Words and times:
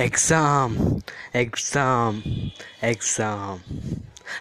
Exam 0.00 0.76
exam 1.36 2.22
exam 2.84 3.60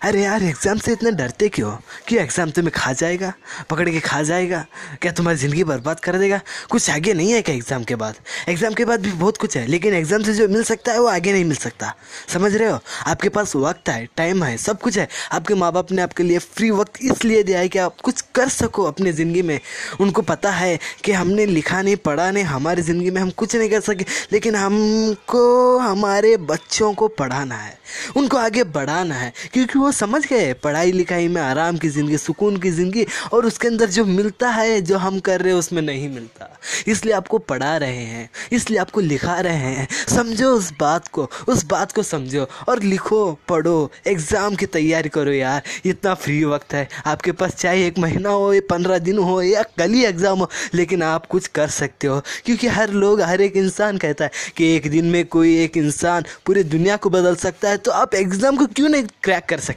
अरे 0.03 0.21
यार 0.23 0.43
exam 0.43 0.77
से 0.77 0.91
इतने 0.91 1.11
डरते 1.11 1.47
क्यों? 1.49 1.71
क्यों 2.07 2.21
एग्ज़ाम 2.23 2.51
तुम्हें 2.51 2.71
खा 2.75 2.91
जाएगा? 2.93 3.31
पकड़ 3.69 3.89
के 3.89 3.99
खा 3.99 4.21
जाएगा? 4.21 4.65
क्या 5.01 5.11
तुम्हारी 5.11 5.37
ज़िंदगी 5.39 5.63
बर्बाद 5.63 5.99
कर 5.99 6.17
देगा? 6.17 6.39
कुछ 6.71 6.89
आगे 6.89 7.13
नहीं 7.13 7.31
है 7.31 7.41
क्या 7.41 7.55
एग्ज़ाम 7.55 7.83
के 7.83 7.95
बाद? 7.95 8.15
एग्ज़ाम 8.49 8.73
के 8.73 8.85
बाद 8.85 9.01
भी 9.01 9.11
बहुत 9.11 9.37
कुछ 9.37 9.57
है, 9.57 9.65
लेकिन 9.67 9.93
एग्ज़ाम 9.93 10.23
से 10.23 10.33
जो 10.33 10.47
मिल 10.47 10.63
सकता 10.63 10.91
है 10.91 10.99
वो 10.99 11.07
आगे 11.07 11.33
नहीं 11.33 11.45
मिल 11.45 11.57
सकता। 11.57 11.93
समझ 12.33 12.53
रहे 12.55 12.69
हो? 12.69 12.79
आपके 13.07 13.29
पास 13.29 13.55
वक्त 13.55 13.89
है 13.89 14.05
टाइम 14.17 14.43
है, 14.43 14.57
सब 14.57 14.79
कुछ 14.81 14.97
है। 14.97 15.07
आपके 15.31 15.55
माँ 15.55 15.71
बाप 15.73 15.91
ने 15.91 16.01
आपके 16.01 16.23
लिए 16.23 16.39
फ्री 16.39 16.71
वक्त 16.71 17.01
इसलिए 17.01 17.43
दिया 17.43 17.59
है 17.59 17.69
कि 17.69 17.79
आप 17.79 17.99
कुछ 18.03 18.21
कर 18.35 18.49
सको 18.49 18.83
अपनी 18.83 19.11
ज़िंदगी 19.11 19.41
में। 19.41 19.59
उनको 20.01 20.21
पता 20.21 20.51
है 20.51 20.79
कि 21.03 21.11
हमने 21.11 21.45
लिखा 21.45 21.81
नहीं, 21.81 21.95
पढ़ा 21.95 22.29
नहीं, 22.31 22.43
हमारी 22.43 22.81
ज़िंदगी 22.81 23.11
में 23.11 23.21
हम 23.21 23.29
कुछ 23.31 23.55
नहीं 23.55 23.69
कर 23.69 23.79
सके, 23.81 24.05
लेकिन 24.31 24.55
हमको, 24.55 25.77
हमारे 25.77 26.35
बच्चों 26.37 26.93
को 26.93 27.07
पढ़ाना 27.07 27.55
है। 27.55 27.79
उनको 28.17 28.37
आगे 28.37 28.63
बढ़ाना 28.63 29.15
है, 29.15 29.31
क्योंकि 29.53 29.79
वो 29.81 29.91
समझ 29.91 30.25
गए? 30.25 30.51
पढ़ाई 30.53 30.91
लिखाई 30.91 31.27
में 31.27 31.41
आराम 31.41 31.77
की 31.77 31.89
ज़िंदगी, 31.89 32.17
सुकून 32.19 32.57
की 32.57 32.71
ज़िंदगी 32.71 33.05
और 33.33 33.45
उसके 33.45 33.67
अंदर 33.67 33.89
जो 33.89 34.05
मिलता 34.05 34.49
है, 34.49 34.81
जो 34.81 34.97
हम 34.97 35.19
कर 35.21 35.41
रहे 35.41 35.53
हैं, 35.53 35.59
उसमें 35.59 35.81
नहीं 35.81 36.09
मिलता। 36.09 36.49
इसलिए 36.87 37.13
आपको 37.13 37.37
पढ़ा 37.39 37.75
रहे 37.77 38.03
हैं, 38.05 38.29
इसलिए 38.51 38.79
आपको 38.79 39.01
लिखा 39.01 39.39
रहे 39.39 39.55
हैं। 39.55 39.87
समझो 40.09 40.51
उस 40.51 40.71
बात 40.79 41.07
को, 41.07 41.29
उस 41.47 41.63
बात 41.65 41.91
को 41.91 42.03
समझो 42.03 42.47
और 42.69 42.81
लिखो, 42.83 43.21
पढ़ो, 43.49 43.91
एग्ज़ाम 44.07 44.55
की 44.55 44.65
तैयारी 44.67 45.09
करो 45.09 45.31
यार। 45.31 45.61
इतना 45.85 46.13
फ्री 46.15 46.43
वक्त 46.45 46.73
है, 46.73 46.87
आपके 47.05 47.31
पास 47.33 47.55
चाहे 47.55 47.85
एक 47.87 47.99
महीना 47.99 48.29
हो 48.29 48.53
या 48.53 48.61
पंद्रह 48.69 48.99
दिन 48.99 49.17
हो, 49.19 49.41
या 49.41 49.63
कल 49.77 49.91
ही 49.91 50.03
एग्ज़ाम 50.05 50.39
हो, 50.39 50.49
लेकिन 50.73 51.03
आप 51.03 51.25
कुछ 51.27 51.47
कर 51.49 51.67
सकते 51.71 52.07
हो। 52.07 52.21
क्योंकि 52.45 52.67
हर 52.69 52.89
लोग, 52.91 53.21
हर 53.21 53.41
एक 53.41 53.57
इंसान 53.57 53.97
कहता 53.97 54.25
है 54.25 54.31
कि 54.57 54.75
एक 54.75 54.89
दिन 54.91 55.05
में 55.05 55.25
कोई 55.27 55.57
एक 55.59 55.77
इंसान 55.77 56.25
पूरी 56.45 56.63
दुनिया 56.65 56.95
को 56.97 57.09
बदल 57.09 57.35
सकता 57.37 57.69
है 57.69 57.77
तो 57.77 57.91
आप 57.93 58.13
एग्ज़ाम 58.15 58.57
को 58.57 58.65
क्यों 58.67 58.89
नहीं 58.89 59.03
क्रैक 59.23 59.45
कर 59.45 59.59
सकते? 59.59 59.70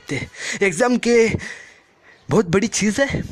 एग्ज़ाम 0.62 0.96
के 0.98 1.28
बहुत 2.28 2.46
बड़ी 2.46 2.66
चीज़ 2.68 3.00
है। 3.00 3.22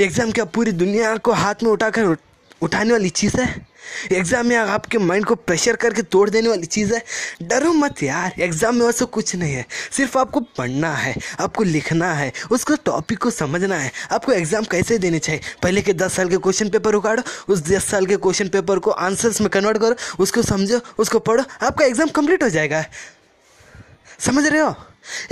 एग्ज़ाम 0.00 0.32
क्या 0.32 0.44
पूरी 0.46 0.72
दुनिया 0.72 1.16
को 1.16 1.32
हाथ 1.32 1.62
में 1.62 1.70
उठाकर 1.70 2.16
उठाने 2.62 2.92
वाली 2.92 3.08
चीज़ 3.10 3.40
है? 3.40 3.74
एग्ज़ाम 4.12 4.46
में 4.46 4.56
आपके 4.56 4.98
माइंड 4.98 5.24
को 5.24 5.34
प्रेशर 5.34 5.76
करके 5.76 6.02
तोड़ 6.02 6.28
देने 6.30 6.48
वाली 6.48 6.66
चीज़ 6.66 6.94
है? 6.94 7.02
डरो 7.42 7.72
मत 7.72 8.02
यार 8.02 8.40
एग्ज़ाम 8.40 8.74
में 8.76 8.84
वैसे 8.86 9.04
कुछ 9.06 9.34
नहीं 9.36 9.52
है। 9.54 9.66
सिर्फ़ 9.92 10.16
आपको 10.18 10.40
पढ़ना 10.58 10.92
है, 10.94 11.14
आपको 11.40 11.62
लिखना 11.62 12.12
है, 12.14 12.32
उसको 12.50 12.76
टॉपिक 12.84 13.18
को 13.18 13.30
समझना 13.30 13.76
है। 13.76 13.92
आपको 14.12 14.32
एग्ज़ाम 14.32 14.64
कैसे 14.64 14.98
देने 14.98 15.18
चाहिए? 15.18 15.40
पहले 15.62 15.82
के 15.82 15.92
दस 15.92 16.14
साल 16.14 16.28
के 16.28 16.36
क्वेश्चन 16.38 16.68
पेपर 16.70 16.94
उगाड़ो 16.94 17.22
उस 17.48 17.62
दस 17.68 17.84
साल 17.84 18.06
के 18.06 18.16
क्वेश्चन 18.16 18.48
पेपर 18.48 18.78
को 18.78 18.90
आंसर्स 18.90 19.40
में 19.40 19.50
कन्वर्ट 19.50 19.78
करो, 19.78 19.94
उसको 20.18 20.42
समझो, 20.42 20.80
उसको 20.98 21.18
पढ़ो, 21.20 21.44
आपका 21.62 21.84
एग्ज़ाम 21.84 22.08
कंप्लीट 22.08 22.42
हो 22.42 22.48
जाएगा। 22.48 22.84
समझ 24.18 24.46
रहे 24.46 24.60
हो? 24.60 24.74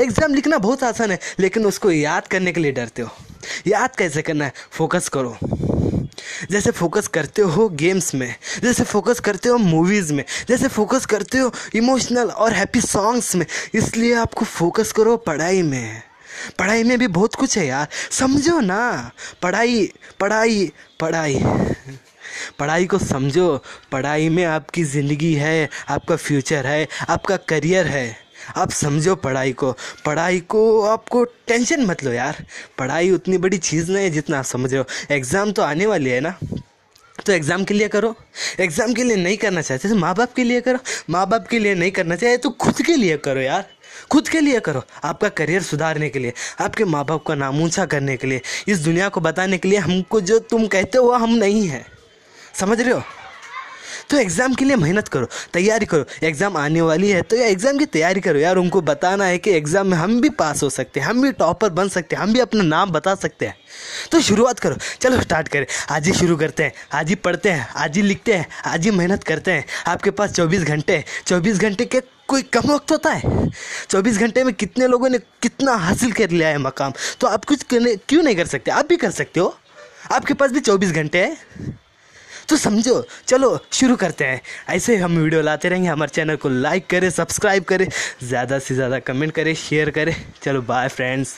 एग्ज़ाम 0.01 0.35
लिखना 0.35 0.59
बहुत 0.59 0.83
आसान 0.85 1.11
है, 1.11 1.19
लेकिन 1.41 1.67
उसको 1.67 1.91
याद 1.91 2.27
करने 2.27 2.53
के 2.53 2.61
लिए 2.61 2.73
डरते 2.73 3.03
हो। 3.03 3.11
याद 3.67 3.97
कैसे 3.97 4.23
करना 4.23 4.45
है? 4.45 4.53
फोकस 4.71 5.09
करो। 5.09 5.37
जैसे 6.51 6.71
फोकस 6.71 7.07
करते 7.07 7.43
हो 7.43 7.69
गेम्स 7.69 8.15
में, 8.15 8.35
जैसे 8.63 8.85
फोकस 8.85 9.21
करते 9.21 9.49
हो 9.49 9.59
मूवीज़ 9.59 10.13
में, 10.13 10.25
जैसे 10.49 10.69
फोकस 10.69 11.07
करते 11.07 11.39
हो 11.39 11.53
इमोशनल 11.75 12.31
और 12.31 12.53
हैप्पी 12.53 12.81
सॉन्ग्स 12.81 13.35
में, 13.37 13.47
इसलिए 13.75 14.15
आपको 14.15 14.45
फोकस 14.45 14.93
करो 14.93 15.17
पढ़ाई 15.17 15.63
में। 15.63 16.03
पढ़ाई 16.59 16.83
में 16.83 16.99
भी 16.99 17.07
बहुत 17.07 17.35
कुछ 17.35 17.59
है 17.59 17.67
यार। 17.67 17.89
समझो 18.11 18.61
ना। 18.61 19.11
पढ़ाई 19.43 19.93
पढ़ाई 20.21 20.71
पढ़ाई। 21.01 21.43
पढ़ाई 22.59 22.87
को 22.87 22.99
समझो। 22.99 23.63
पढ़ाई 23.93 24.29
में 24.29 24.45
आपकी 24.45 24.85
ज़िंदगी 24.85 25.33
है, 25.35 25.69
आपका 25.89 26.17
फ्यूचर 26.17 26.67
है, 26.67 26.89
आपका 27.09 27.37
करियर 27.37 27.87
है। 27.87 28.17
आप 28.57 28.71
समझो 28.71 29.15
पढ़ाई 29.17 29.53
को। 29.53 29.73
पढ़ाई 30.07 30.41
को 30.41 30.83
आपको 30.83 31.25
टेंशन 31.25 31.85
मत 31.87 32.05
लो 32.05 32.13
यार। 32.13 32.45
पढ़ाई 32.79 33.11
उतनी 33.11 33.39
बड़ी 33.39 33.59
चीज़ 33.59 33.91
नहीं 33.93 34.05
है 34.05 34.11
जितना 34.11 34.39
आप 34.39 34.45
समझ 34.45 34.73
रहे 34.73 34.81
हो। 34.81 35.15
एग्ज़ाम 35.15 35.53
तो 35.53 35.63
आने 35.63 35.87
वाली 35.87 36.11
है 36.11 36.21
ना। 36.21 36.37
तो 37.27 37.33
एग्ज़ाम 37.33 37.65
के 37.65 37.75
लिए 37.75 37.89
करो। 37.89 38.15
एग्ज़ाम 38.61 38.93
के 38.95 39.03
लिए 39.05 39.17
नहीं 39.17 39.37
करना 39.37 39.61
चाहते 39.63 39.89
तो 39.89 39.97
माँ 39.97 40.15
बाप 40.15 40.33
के 40.35 40.45
लिए 40.45 40.61
करो। 40.61 40.79
माँ 41.11 41.27
बाप 41.29 41.47
के 41.47 41.59
लिए 41.59 41.75
नहीं 41.75 41.91
करना 41.91 42.17
चाहिए 42.17 42.37
तो 42.37 42.51
खुद 42.51 42.83
के 42.83 42.97
लिए 42.97 43.17
करो 43.17 43.41
यार। 43.41 43.67
खुद 44.11 44.29
के 44.29 44.41
लिए 44.41 44.61
करो। 44.61 44.83
आपका 45.05 45.29
करियर 45.29 45.63
सुधारने 45.63 46.09
के 46.09 46.19
लिए, 46.19 46.33
आपके 46.61 46.85
माँ 46.85 47.05
बाप 47.05 47.25
का 47.27 47.35
नाम 47.35 47.63
ऊँचा 47.63 47.85
करने 47.87 48.17
के 48.17 48.27
लिए, 48.27 48.41
इस 48.69 48.79
दुनिया 48.79 49.09
को 49.09 49.21
बताने 49.21 49.59
के 49.59 49.69
लिए 49.69 49.79
हमको 49.79 50.21
जो 50.21 50.39
तुम 50.39 50.67
कहते 50.67 50.99
हो 50.99 51.05
वह 51.05 51.19
हम 51.19 51.35
नहीं 51.35 51.67
हैं। 51.69 51.85
समझ 52.55 52.81
रहे 52.81 52.93
हो? 52.93 53.03
तो 54.11 54.17
एग्ज़ाम 54.17 54.55
के 54.55 54.65
लिए 54.65 54.77
मेहनत 54.77 55.09
करो, 55.09 55.27
तैयारी 55.53 55.87
करो। 55.87 56.05
एग्ज़ाम 56.23 56.57
आने 56.57 56.81
वाली 56.83 57.11
है 57.11 57.23
तो 57.23 57.37
एग्ज़ाम 57.39 57.79
की 57.79 57.87
तैयारी 57.87 58.21
करो। 58.21 58.39
यार, 58.39 58.57
उनको 58.57 58.81
बताना 58.83 59.25
है 59.25 59.39
कि 59.39 59.51
एग्ज़ाम 59.53 59.87
में 59.87 59.97
हम 59.99 60.21
भी 60.21 60.29
पास 60.33 60.63
हो 60.63 60.71
सकते 60.71 61.01
हैं, 61.01 61.07
हम 61.07 61.23
भी 61.23 61.33
टॉपर 61.35 61.71
बन 61.71 61.89
सकते 61.91 62.17
हैं, 62.17 62.23
हम 62.23 62.33
भी 62.33 62.41
अपना 62.41 62.63
नाम 62.65 62.91
बता 62.93 63.15
सकते 63.17 63.47
हैं। 63.47 63.57
तो 64.13 64.21
शुरुआत 64.23 64.59
करो। 64.59 64.77
चलो 65.01 65.21
स्टार्ट 65.21 65.49
करें। 65.49 65.67
आज 65.91 66.07
ही 66.07 66.13
शुरू 66.15 66.37
करते 66.37 66.63
हैं, 66.63 66.73
आज 66.93 67.09
ही 67.09 67.15
पढ़ते 67.17 67.51
हैं, 67.51 67.69
आज 67.77 67.97
ही 67.97 68.03
लिखते 68.03 68.35
हैं, 68.35 68.47
आज 68.67 68.85
ही 68.85 68.91
मेहनत 68.93 69.25
करते 69.25 69.51
हैं। 69.51 69.65
आपके 69.87 70.11
पास 70.13 70.33
चौबीस 70.33 70.63
घंटे 70.63 71.05
चौबीस 71.27 71.59
घंटे 71.59 71.85
के 71.85 72.01
कोई 72.29 72.43
कम 72.45 72.69
वक्त 72.69 72.91
होता 72.91 73.11
है? 73.11 73.49
चौबीस 73.91 74.19
घंटे 74.19 74.45
में 74.45 74.53
कितने 74.55 74.87
लोगों 74.87 75.09
ने 75.09 75.19
कितना 75.43 75.73
हासिल 75.79 76.13
कर 76.13 76.31
लिया 76.31 76.49
है 76.49 76.59
मकाम? 76.61 76.93
तो 77.21 77.27
आप 77.27 77.45
कुछ 77.45 77.65
क्यों 77.71 78.23
नहीं 78.23 78.37
कर 78.37 78.47
सकते? 78.47 78.71
आप 78.71 78.89
भी 78.89 78.97
कर 78.97 79.11
सकते 79.13 79.41
हो। 79.41 79.55
आपके 80.13 80.35
पास 80.35 80.51
भी 80.51 80.61
चौबीस 80.61 80.93
घंटे 80.93 81.19
हैं। 81.19 81.81
तो 82.53 82.57
समझो, 82.59 82.95
चलो 83.29 83.59
शुरू 83.73 83.95
करते 83.97 84.25
हैं। 84.25 84.41
ऐसे 84.71 84.97
हम 84.97 85.17
वीडियो 85.19 85.43
लाते 85.43 85.69
रहेंगे। 85.69 85.89
हमारे 85.89 86.11
चैनल 86.15 86.37
को 86.37 86.49
लाइक 86.49 86.87
करें 86.87 87.09
सब्सक्राइब 87.11 87.65
करें, 87.65 87.87
ज़्यादा 88.23 88.59
से 88.59 88.75
ज़्यादा 88.75 88.99
कमेंट 89.01 89.33
करें 89.33 89.55
शेयर 89.55 89.91
करें। 89.91 90.15
चलो 90.43 90.63
बाय 90.63 90.89
फ्रेंड्स 90.91 91.35